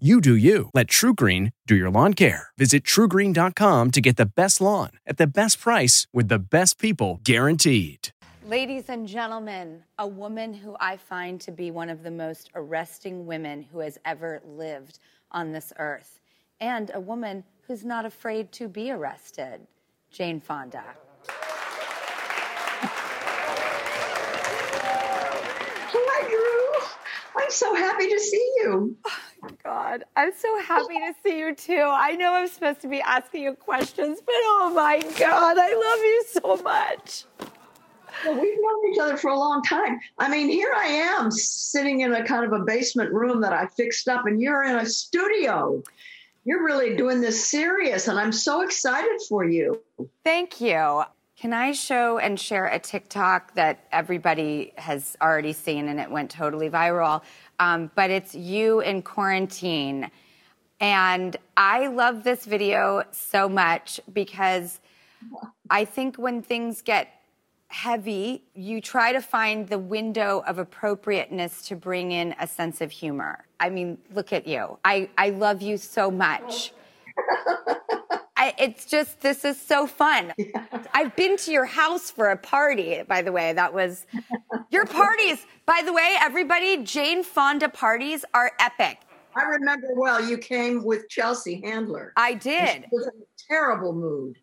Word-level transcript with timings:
You 0.00 0.20
do 0.20 0.34
you. 0.34 0.70
Let 0.74 0.88
TruGreen 0.88 1.52
do 1.68 1.76
your 1.76 1.88
lawn 1.88 2.14
care. 2.14 2.48
Visit 2.58 2.82
trugreen.com 2.82 3.92
to 3.92 4.00
get 4.00 4.16
the 4.16 4.26
best 4.26 4.60
lawn 4.60 4.90
at 5.06 5.18
the 5.18 5.26
best 5.28 5.60
price 5.60 6.08
with 6.12 6.26
the 6.26 6.40
best 6.40 6.80
people 6.80 7.20
guaranteed. 7.22 8.08
Ladies 8.44 8.88
and 8.88 9.06
gentlemen, 9.06 9.84
a 10.00 10.06
woman 10.06 10.52
who 10.52 10.76
I 10.80 10.96
find 10.96 11.40
to 11.42 11.52
be 11.52 11.70
one 11.70 11.88
of 11.90 12.02
the 12.02 12.10
most 12.10 12.50
arresting 12.56 13.24
women 13.24 13.62
who 13.62 13.78
has 13.78 13.96
ever 14.04 14.42
lived 14.44 14.98
on 15.30 15.52
this 15.52 15.72
earth, 15.78 16.18
and 16.60 16.90
a 16.92 17.00
woman 17.00 17.44
who's 17.68 17.84
not 17.84 18.04
afraid 18.04 18.50
to 18.50 18.66
be 18.66 18.90
arrested, 18.90 19.60
Jane 20.10 20.40
Fonda. 20.40 20.82
Hi, 25.92 26.28
Drew. 26.28 27.42
I'm 27.44 27.50
so 27.50 27.76
happy 27.76 28.08
to 28.08 28.18
see 28.18 28.52
you. 28.56 28.96
God, 29.74 30.04
I'm 30.14 30.30
so 30.32 30.60
happy 30.60 30.94
to 30.94 31.12
see 31.24 31.40
you 31.40 31.52
too. 31.52 31.84
I 31.84 32.12
know 32.12 32.32
I'm 32.34 32.46
supposed 32.46 32.80
to 32.82 32.88
be 32.88 33.00
asking 33.00 33.42
you 33.42 33.54
questions, 33.54 34.20
but 34.24 34.32
oh 34.32 34.72
my 34.72 35.00
God, 35.18 35.56
I 35.58 35.74
love 35.74 35.98
you 35.98 36.24
so 36.28 36.62
much. 36.62 37.24
Well, 38.24 38.40
we've 38.40 38.56
known 38.56 38.92
each 38.92 39.00
other 39.00 39.16
for 39.16 39.30
a 39.30 39.36
long 39.36 39.64
time. 39.64 39.98
I 40.16 40.28
mean, 40.28 40.48
here 40.48 40.72
I 40.72 40.86
am 40.86 41.28
sitting 41.32 42.02
in 42.02 42.14
a 42.14 42.24
kind 42.24 42.44
of 42.44 42.52
a 42.52 42.64
basement 42.64 43.12
room 43.12 43.40
that 43.40 43.52
I 43.52 43.66
fixed 43.66 44.06
up, 44.06 44.26
and 44.26 44.40
you're 44.40 44.62
in 44.62 44.76
a 44.76 44.86
studio. 44.86 45.82
You're 46.44 46.64
really 46.64 46.94
doing 46.94 47.20
this 47.20 47.44
serious, 47.44 48.06
and 48.06 48.16
I'm 48.16 48.30
so 48.30 48.60
excited 48.60 49.22
for 49.28 49.44
you. 49.44 49.80
Thank 50.22 50.60
you. 50.60 51.02
Can 51.36 51.52
I 51.52 51.72
show 51.72 52.18
and 52.18 52.38
share 52.38 52.66
a 52.66 52.78
TikTok 52.78 53.54
that 53.54 53.86
everybody 53.90 54.72
has 54.76 55.16
already 55.20 55.52
seen 55.52 55.88
and 55.88 55.98
it 55.98 56.08
went 56.08 56.30
totally 56.30 56.70
viral? 56.70 57.22
Um, 57.58 57.90
but 57.96 58.10
it's 58.10 58.34
you 58.34 58.80
in 58.80 59.02
quarantine. 59.02 60.10
And 60.78 61.36
I 61.56 61.88
love 61.88 62.22
this 62.22 62.44
video 62.44 63.02
so 63.10 63.48
much 63.48 64.00
because 64.12 64.80
I 65.70 65.84
think 65.84 66.16
when 66.16 66.40
things 66.40 66.82
get 66.82 67.08
heavy, 67.66 68.44
you 68.54 68.80
try 68.80 69.12
to 69.12 69.20
find 69.20 69.68
the 69.68 69.78
window 69.78 70.44
of 70.46 70.58
appropriateness 70.58 71.62
to 71.66 71.74
bring 71.74 72.12
in 72.12 72.34
a 72.38 72.46
sense 72.46 72.80
of 72.80 72.92
humor. 72.92 73.44
I 73.58 73.70
mean, 73.70 73.98
look 74.14 74.32
at 74.32 74.46
you. 74.46 74.78
I, 74.84 75.08
I 75.18 75.30
love 75.30 75.62
you 75.62 75.78
so 75.78 76.12
much. 76.12 76.72
I, 78.36 78.52
it's 78.58 78.84
just 78.86 79.20
this 79.20 79.44
is 79.44 79.60
so 79.60 79.86
fun. 79.86 80.32
Yeah. 80.44 80.66
I've 80.92 81.16
been 81.16 81.36
to 81.38 81.52
your 81.52 81.64
house 81.64 82.10
for 82.10 82.30
a 82.30 82.36
party, 82.36 83.02
by 83.08 83.22
the 83.22 83.32
way. 83.32 83.52
That 83.52 83.72
was 83.72 84.06
your 84.70 84.84
parties. 84.84 85.46
By 85.66 85.82
the 85.84 85.92
way, 85.92 86.16
everybody, 86.20 86.82
Jane 86.84 87.22
Fonda 87.22 87.68
parties 87.68 88.24
are 88.34 88.52
epic. 88.60 88.98
I 89.36 89.42
remember 89.42 89.88
well. 89.96 90.24
You 90.24 90.38
came 90.38 90.84
with 90.84 91.08
Chelsea 91.08 91.60
Handler. 91.64 92.12
I 92.16 92.34
did. 92.34 92.86
Was 92.92 93.06
in 93.06 93.22
a 93.22 93.24
terrible 93.48 93.92
mood. 93.92 94.36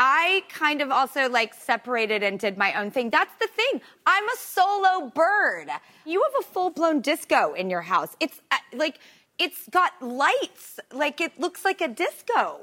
I 0.00 0.44
kind 0.48 0.80
of 0.80 0.92
also 0.92 1.28
like 1.28 1.52
separated 1.54 2.22
and 2.22 2.38
did 2.38 2.56
my 2.56 2.72
own 2.74 2.92
thing. 2.92 3.10
That's 3.10 3.34
the 3.40 3.48
thing. 3.48 3.80
I'm 4.06 4.24
a 4.24 4.36
solo 4.38 5.10
bird. 5.12 5.68
You 6.06 6.22
have 6.22 6.44
a 6.44 6.44
full 6.44 6.70
blown 6.70 7.00
disco 7.00 7.52
in 7.54 7.68
your 7.68 7.82
house. 7.82 8.16
It's 8.20 8.40
uh, 8.52 8.56
like 8.74 9.00
it's 9.38 9.68
got 9.70 9.92
lights. 10.00 10.80
Like 10.92 11.20
it 11.20 11.38
looks 11.38 11.64
like 11.64 11.80
a 11.80 11.88
disco. 11.88 12.60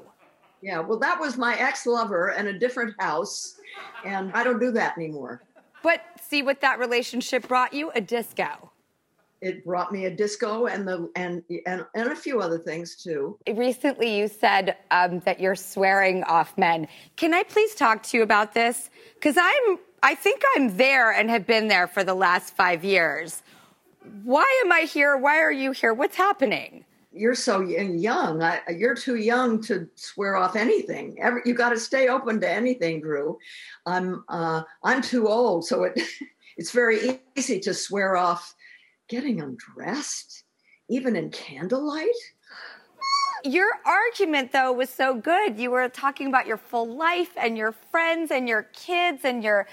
Yeah, 0.62 0.80
well, 0.80 0.98
that 0.98 1.20
was 1.20 1.36
my 1.36 1.54
ex 1.56 1.86
lover 1.86 2.30
and 2.30 2.48
a 2.48 2.58
different 2.58 2.94
house. 2.98 3.56
And 4.04 4.32
I 4.32 4.42
don't 4.42 4.58
do 4.58 4.70
that 4.72 4.96
anymore. 4.96 5.42
But 5.82 6.02
see 6.20 6.42
what 6.42 6.60
that 6.62 6.78
relationship 6.78 7.46
brought 7.46 7.72
you? 7.72 7.90
A 7.94 8.00
disco. 8.00 8.72
It 9.42 9.64
brought 9.64 9.92
me 9.92 10.06
a 10.06 10.10
disco 10.10 10.66
and 10.66 10.88
the 10.88 11.10
and 11.14 11.42
and, 11.66 11.84
and 11.94 12.10
a 12.10 12.16
few 12.16 12.40
other 12.40 12.58
things 12.58 12.96
too. 12.96 13.38
Recently, 13.54 14.18
you 14.18 14.28
said 14.28 14.76
um, 14.90 15.20
that 15.20 15.38
you're 15.38 15.54
swearing 15.54 16.24
off 16.24 16.56
men. 16.56 16.88
Can 17.16 17.34
I 17.34 17.42
please 17.42 17.74
talk 17.74 18.02
to 18.04 18.16
you 18.16 18.22
about 18.22 18.54
this? 18.54 18.90
Because 19.14 19.36
I'm 19.36 19.78
I 20.02 20.14
think 20.14 20.42
I'm 20.56 20.76
there 20.76 21.12
and 21.12 21.28
have 21.30 21.46
been 21.46 21.68
there 21.68 21.86
for 21.86 22.02
the 22.02 22.14
last 22.14 22.56
five 22.56 22.82
years 22.82 23.42
why 24.24 24.62
am 24.64 24.72
I 24.72 24.80
here? 24.80 25.16
Why 25.16 25.38
are 25.38 25.52
you 25.52 25.72
here? 25.72 25.94
What's 25.94 26.16
happening? 26.16 26.84
You're 27.12 27.34
so 27.34 27.60
young. 27.60 28.42
I, 28.42 28.60
you're 28.76 28.94
too 28.94 29.16
young 29.16 29.62
to 29.62 29.88
swear 29.94 30.36
off 30.36 30.54
anything. 30.54 31.16
Every, 31.20 31.40
you 31.46 31.54
got 31.54 31.70
to 31.70 31.78
stay 31.78 32.08
open 32.08 32.40
to 32.40 32.50
anything, 32.50 33.00
Drew. 33.00 33.38
I'm 33.86 34.24
uh, 34.28 34.62
I'm 34.82 35.00
too 35.00 35.28
old, 35.28 35.64
so 35.64 35.84
it 35.84 36.00
it's 36.56 36.72
very 36.72 37.20
easy 37.36 37.60
to 37.60 37.72
swear 37.72 38.16
off 38.16 38.54
getting 39.08 39.40
undressed, 39.40 40.44
even 40.88 41.16
in 41.16 41.30
candlelight. 41.30 42.08
Your 43.44 43.70
argument, 43.84 44.52
though, 44.52 44.72
was 44.72 44.90
so 44.90 45.14
good. 45.14 45.58
You 45.58 45.70
were 45.70 45.88
talking 45.88 46.26
about 46.26 46.46
your 46.46 46.56
full 46.56 46.96
life 46.96 47.30
and 47.36 47.56
your 47.56 47.72
friends 47.72 48.30
and 48.30 48.48
your 48.48 48.64
kids 48.72 49.24
and 49.24 49.44
your 49.44 49.68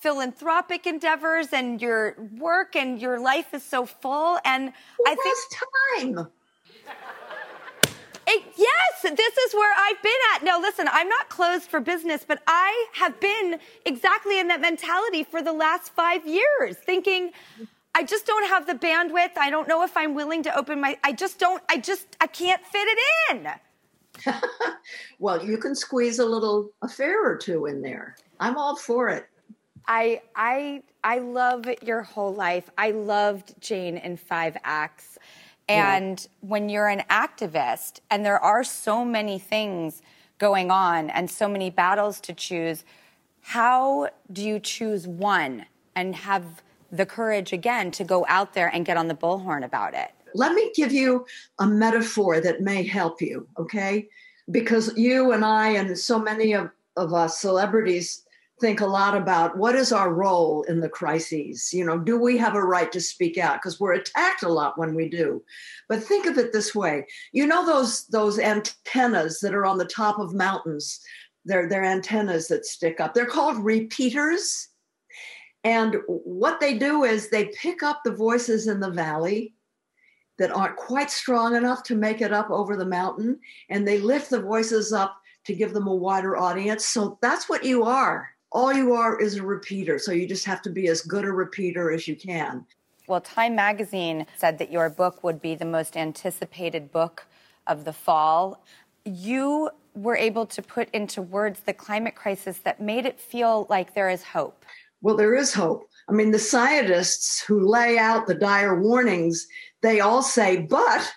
philanthropic 0.00 0.86
endeavors 0.86 1.48
and 1.52 1.80
your 1.80 2.16
work 2.38 2.76
and 2.76 3.00
your 3.00 3.20
life 3.20 3.52
is 3.52 3.62
so 3.62 3.86
full. 3.86 4.38
And 4.44 4.72
Who 4.98 5.04
I 5.06 5.14
think 5.14 6.16
time. 6.16 6.28
It, 8.30 8.44
yes, 8.58 9.16
this 9.16 9.38
is 9.38 9.54
where 9.54 9.74
I've 9.78 10.02
been 10.02 10.12
at. 10.34 10.44
No, 10.44 10.58
listen, 10.60 10.86
I'm 10.92 11.08
not 11.08 11.30
closed 11.30 11.70
for 11.70 11.80
business, 11.80 12.26
but 12.28 12.42
I 12.46 12.86
have 12.92 13.18
been 13.20 13.58
exactly 13.86 14.38
in 14.38 14.48
that 14.48 14.60
mentality 14.60 15.24
for 15.24 15.40
the 15.40 15.52
last 15.52 15.94
five 15.94 16.26
years, 16.26 16.76
thinking, 16.76 17.30
I 17.94 18.02
just 18.04 18.26
don't 18.26 18.46
have 18.48 18.66
the 18.66 18.74
bandwidth. 18.74 19.38
I 19.38 19.48
don't 19.48 19.66
know 19.66 19.82
if 19.82 19.96
I'm 19.96 20.14
willing 20.14 20.42
to 20.42 20.54
open 20.54 20.78
my, 20.78 20.98
I 21.02 21.12
just 21.12 21.38
don't, 21.38 21.62
I 21.70 21.78
just, 21.78 22.18
I 22.20 22.26
can't 22.26 22.64
fit 22.66 22.86
it 22.86 22.98
in. 23.30 23.50
well, 25.18 25.42
you 25.42 25.56
can 25.56 25.74
squeeze 25.74 26.18
a 26.18 26.26
little 26.26 26.70
affair 26.82 27.26
or 27.26 27.34
two 27.34 27.64
in 27.64 27.80
there. 27.80 28.14
I'm 28.40 28.58
all 28.58 28.76
for 28.76 29.08
it. 29.08 29.26
I 29.88 30.20
I 30.36 30.82
I 31.02 31.18
love 31.18 31.64
your 31.82 32.02
whole 32.02 32.34
life. 32.34 32.70
I 32.76 32.90
loved 32.90 33.54
Jane 33.60 33.96
in 33.96 34.16
Five 34.16 34.56
Acts. 34.62 35.18
And 35.68 36.20
yeah. 36.20 36.48
when 36.48 36.68
you're 36.68 36.88
an 36.88 37.02
activist 37.10 38.00
and 38.10 38.24
there 38.24 38.38
are 38.38 38.62
so 38.64 39.04
many 39.04 39.38
things 39.38 40.02
going 40.38 40.70
on 40.70 41.10
and 41.10 41.30
so 41.30 41.48
many 41.48 41.68
battles 41.68 42.20
to 42.20 42.32
choose, 42.32 42.84
how 43.40 44.08
do 44.32 44.42
you 44.42 44.60
choose 44.60 45.06
one 45.06 45.66
and 45.94 46.14
have 46.14 46.62
the 46.90 47.04
courage 47.04 47.52
again 47.52 47.90
to 47.90 48.04
go 48.04 48.24
out 48.28 48.54
there 48.54 48.68
and 48.68 48.86
get 48.86 48.96
on 48.96 49.08
the 49.08 49.14
bullhorn 49.14 49.64
about 49.64 49.94
it? 49.94 50.10
Let 50.34 50.54
me 50.54 50.70
give 50.74 50.92
you 50.92 51.26
a 51.58 51.66
metaphor 51.66 52.40
that 52.40 52.60
may 52.62 52.86
help 52.86 53.20
you, 53.20 53.46
okay? 53.58 54.08
Because 54.50 54.96
you 54.96 55.32
and 55.32 55.44
I 55.44 55.70
and 55.70 55.98
so 55.98 56.18
many 56.18 56.52
of, 56.52 56.70
of 56.96 57.12
us 57.12 57.40
celebrities 57.40 58.24
think 58.60 58.80
a 58.80 58.86
lot 58.86 59.16
about 59.16 59.56
what 59.56 59.74
is 59.74 59.92
our 59.92 60.12
role 60.12 60.62
in 60.64 60.80
the 60.80 60.88
crises? 60.88 61.72
You 61.72 61.84
know 61.84 61.98
do 61.98 62.18
we 62.18 62.36
have 62.38 62.54
a 62.54 62.62
right 62.62 62.90
to 62.92 63.00
speak 63.00 63.38
out? 63.38 63.56
Because 63.56 63.80
we're 63.80 63.94
attacked 63.94 64.42
a 64.42 64.48
lot 64.48 64.78
when 64.78 64.94
we 64.94 65.08
do. 65.08 65.42
But 65.88 66.02
think 66.02 66.26
of 66.26 66.38
it 66.38 66.52
this 66.52 66.74
way. 66.74 67.06
You 67.32 67.46
know 67.46 67.64
those 67.64 68.06
those 68.06 68.38
antennas 68.38 69.40
that 69.40 69.54
are 69.54 69.66
on 69.66 69.78
the 69.78 69.84
top 69.84 70.18
of 70.18 70.34
mountains? 70.34 71.00
They're 71.44 71.68
they're 71.68 71.84
antennas 71.84 72.48
that 72.48 72.66
stick 72.66 73.00
up. 73.00 73.14
They're 73.14 73.26
called 73.26 73.64
repeaters. 73.64 74.68
And 75.64 75.96
what 76.06 76.60
they 76.60 76.78
do 76.78 77.04
is 77.04 77.28
they 77.28 77.46
pick 77.60 77.82
up 77.82 78.00
the 78.04 78.12
voices 78.12 78.68
in 78.68 78.80
the 78.80 78.90
valley 78.90 79.54
that 80.38 80.52
aren't 80.52 80.76
quite 80.76 81.10
strong 81.10 81.56
enough 81.56 81.82
to 81.82 81.96
make 81.96 82.20
it 82.20 82.32
up 82.32 82.48
over 82.50 82.76
the 82.76 82.86
mountain 82.86 83.40
and 83.68 83.86
they 83.86 83.98
lift 83.98 84.30
the 84.30 84.40
voices 84.40 84.92
up 84.92 85.20
to 85.46 85.54
give 85.54 85.72
them 85.72 85.88
a 85.88 85.94
wider 85.94 86.36
audience. 86.36 86.84
So 86.84 87.18
that's 87.20 87.48
what 87.48 87.64
you 87.64 87.82
are 87.82 88.30
all 88.50 88.72
you 88.72 88.94
are 88.94 89.20
is 89.20 89.36
a 89.36 89.42
repeater. 89.42 89.98
So 89.98 90.12
you 90.12 90.26
just 90.26 90.44
have 90.46 90.62
to 90.62 90.70
be 90.70 90.88
as 90.88 91.02
good 91.02 91.24
a 91.24 91.32
repeater 91.32 91.90
as 91.90 92.08
you 92.08 92.16
can. 92.16 92.64
Well, 93.06 93.20
Time 93.20 93.54
Magazine 93.54 94.26
said 94.36 94.58
that 94.58 94.70
your 94.70 94.90
book 94.90 95.24
would 95.24 95.40
be 95.40 95.54
the 95.54 95.64
most 95.64 95.96
anticipated 95.96 96.92
book 96.92 97.26
of 97.66 97.84
the 97.84 97.92
fall. 97.92 98.62
You 99.04 99.70
were 99.94 100.16
able 100.16 100.46
to 100.46 100.62
put 100.62 100.90
into 100.90 101.22
words 101.22 101.60
the 101.60 101.72
climate 101.72 102.14
crisis 102.14 102.58
that 102.60 102.80
made 102.80 103.06
it 103.06 103.20
feel 103.20 103.66
like 103.68 103.94
there 103.94 104.10
is 104.10 104.22
hope? 104.22 104.64
Well, 105.00 105.16
there 105.16 105.34
is 105.34 105.52
hope. 105.54 105.88
I 106.08 106.12
mean, 106.12 106.30
the 106.30 106.38
scientists 106.38 107.40
who 107.40 107.68
lay 107.68 107.98
out 107.98 108.26
the 108.26 108.34
dire 108.34 108.80
warnings, 108.80 109.46
they 109.80 110.00
all 110.00 110.22
say, 110.22 110.58
but 110.58 111.12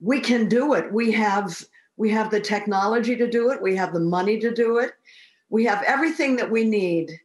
we 0.00 0.20
can 0.20 0.48
do 0.48 0.74
it. 0.74 0.92
We 0.92 1.12
have 1.12 1.64
we 1.96 2.10
have 2.10 2.30
the 2.30 2.40
technology 2.40 3.16
to 3.16 3.28
do 3.28 3.50
it. 3.50 3.60
We 3.60 3.74
have 3.74 3.92
the 3.92 4.00
money 4.00 4.38
to 4.38 4.54
do 4.54 4.78
it. 4.78 4.92
We 5.50 5.64
have 5.64 5.82
everything 5.84 6.36
that 6.36 6.50
we 6.50 6.64
need 6.64 7.20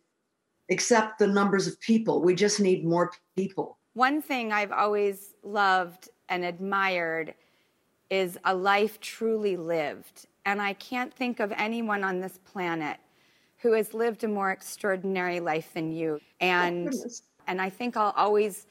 except 0.69 1.19
the 1.19 1.27
numbers 1.27 1.67
of 1.67 1.79
people. 1.79 2.21
We 2.21 2.35
just 2.35 2.59
need 2.59 2.85
more 2.85 3.11
people. 3.35 3.77
One 3.93 4.21
thing 4.21 4.51
I've 4.51 4.71
always 4.71 5.35
loved 5.43 6.09
and 6.29 6.43
admired 6.45 7.33
is 8.09 8.37
a 8.45 8.55
life 8.55 8.99
truly 8.99 9.57
lived. 9.57 10.27
And 10.45 10.61
I 10.61 10.73
can't 10.73 11.13
think 11.13 11.39
of 11.39 11.51
anyone 11.55 12.03
on 12.03 12.19
this 12.19 12.39
planet 12.43 12.97
who 13.57 13.73
has 13.73 13.93
lived 13.93 14.23
a 14.23 14.27
more 14.27 14.51
extraordinary 14.51 15.39
life 15.39 15.73
than 15.73 15.91
you. 15.91 16.19
And 16.39 16.93
oh, 16.93 17.09
and 17.47 17.61
I 17.61 17.69
think 17.69 17.95
I'll 17.97 18.13
always 18.15 18.67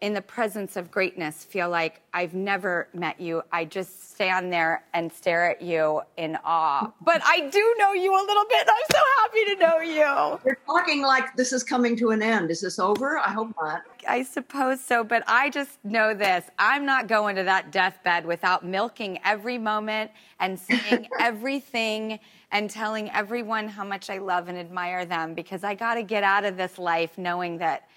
in 0.00 0.14
the 0.14 0.22
presence 0.22 0.76
of 0.76 0.92
greatness 0.92 1.42
feel 1.42 1.68
like 1.68 2.00
I've 2.14 2.32
never 2.32 2.88
met 2.94 3.20
you. 3.20 3.42
I 3.50 3.64
just 3.64 4.12
stand 4.12 4.52
there 4.52 4.84
and 4.94 5.12
stare 5.12 5.50
at 5.50 5.60
you 5.60 6.02
in 6.16 6.38
awe. 6.44 6.92
But 7.00 7.20
I 7.24 7.48
do 7.48 7.74
know 7.78 7.92
you 7.94 8.12
a 8.12 8.24
little 8.24 8.44
bit. 8.48 8.68
I'm 8.68 8.86
so 8.92 8.98
happy 9.18 9.44
to 9.44 9.56
know 9.56 9.78
you. 9.80 10.40
You're 10.44 10.58
talking 10.66 11.02
like 11.02 11.34
this 11.34 11.52
is 11.52 11.64
coming 11.64 11.96
to 11.96 12.10
an 12.10 12.22
end. 12.22 12.52
Is 12.52 12.60
this 12.60 12.78
over? 12.78 13.18
I 13.18 13.30
hope 13.30 13.52
not. 13.60 13.82
I 14.06 14.22
suppose 14.22 14.80
so, 14.80 15.02
but 15.02 15.24
I 15.26 15.50
just 15.50 15.84
know 15.84 16.14
this. 16.14 16.44
I'm 16.60 16.86
not 16.86 17.08
going 17.08 17.34
to 17.34 17.42
that 17.44 17.72
deathbed 17.72 18.24
without 18.24 18.64
milking 18.64 19.18
every 19.24 19.58
moment 19.58 20.12
and 20.38 20.58
saying 20.58 21.08
everything 21.20 22.20
and 22.52 22.70
telling 22.70 23.10
everyone 23.10 23.66
how 23.66 23.84
much 23.84 24.10
I 24.10 24.18
love 24.18 24.48
and 24.48 24.56
admire 24.56 25.04
them 25.04 25.34
because 25.34 25.64
I 25.64 25.74
got 25.74 25.94
to 25.94 26.04
get 26.04 26.22
out 26.22 26.44
of 26.44 26.56
this 26.56 26.78
life 26.78 27.18
knowing 27.18 27.58
that 27.58 27.88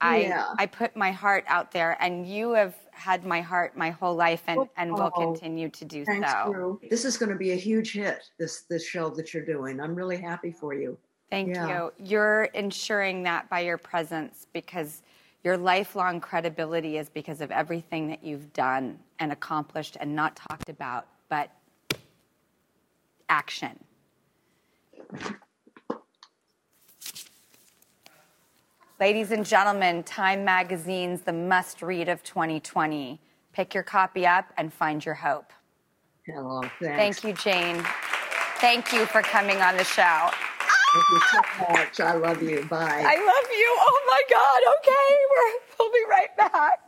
I 0.00 0.18
yeah. 0.18 0.54
I 0.58 0.66
put 0.66 0.94
my 0.96 1.10
heart 1.10 1.44
out 1.48 1.72
there, 1.72 1.96
and 2.00 2.26
you 2.26 2.52
have 2.52 2.76
had 2.92 3.24
my 3.24 3.40
heart 3.40 3.76
my 3.76 3.90
whole 3.90 4.14
life, 4.14 4.42
and 4.46 4.68
and 4.76 4.92
will 4.92 5.10
oh, 5.14 5.32
continue 5.32 5.68
to 5.70 5.84
do 5.84 6.04
thanks, 6.04 6.30
so. 6.30 6.52
Drew. 6.52 6.80
This 6.88 7.04
is 7.04 7.16
going 7.16 7.30
to 7.30 7.38
be 7.38 7.52
a 7.52 7.56
huge 7.56 7.92
hit. 7.92 8.30
This 8.38 8.62
this 8.62 8.86
show 8.86 9.10
that 9.10 9.34
you're 9.34 9.44
doing. 9.44 9.80
I'm 9.80 9.94
really 9.94 10.16
happy 10.16 10.52
for 10.52 10.74
you. 10.74 10.96
Thank 11.30 11.54
yeah. 11.54 11.68
you. 11.68 11.92
You're 11.98 12.44
ensuring 12.54 13.22
that 13.24 13.50
by 13.50 13.60
your 13.60 13.76
presence 13.76 14.46
because 14.52 15.02
your 15.44 15.56
lifelong 15.56 16.20
credibility 16.20 16.96
is 16.98 17.08
because 17.08 17.40
of 17.40 17.50
everything 17.50 18.08
that 18.08 18.24
you've 18.24 18.52
done 18.52 18.98
and 19.18 19.32
accomplished 19.32 19.96
and 20.00 20.14
not 20.14 20.36
talked 20.36 20.68
about, 20.68 21.06
but 21.28 21.50
action. 23.28 23.78
Ladies 29.00 29.30
and 29.30 29.46
gentlemen, 29.46 30.02
Time 30.02 30.44
Magazine's 30.44 31.20
The 31.20 31.32
Must 31.32 31.82
Read 31.82 32.08
of 32.08 32.24
2020. 32.24 33.20
Pick 33.52 33.72
your 33.72 33.84
copy 33.84 34.26
up 34.26 34.46
and 34.56 34.72
find 34.72 35.04
your 35.04 35.14
hope. 35.14 35.52
Hello, 36.26 36.62
thanks. 36.82 37.20
Thank 37.20 37.24
you, 37.24 37.32
Jane. 37.32 37.84
Thank 38.56 38.92
you 38.92 39.06
for 39.06 39.22
coming 39.22 39.58
on 39.58 39.76
the 39.76 39.84
show. 39.84 40.30
Thank 40.32 41.04
you 41.12 41.20
so 41.30 41.72
much. 41.72 42.00
I 42.00 42.14
love 42.16 42.42
you. 42.42 42.64
Bye. 42.64 43.04
I 43.06 43.14
love 43.14 43.50
you. 43.52 43.76
Oh 43.78 44.02
my 44.08 44.22
God. 44.28 44.62
Okay, 44.80 45.16
We're, 45.30 45.60
we'll 45.78 45.92
be 45.92 46.04
right 46.10 46.36
back. 46.36 46.87